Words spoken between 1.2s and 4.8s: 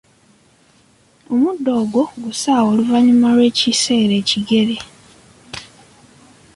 Omuddo ogwo gusaawe oluvanyuma lw‘ekiseera ekigere.